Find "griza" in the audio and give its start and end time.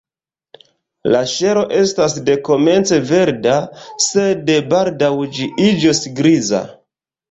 6.23-6.69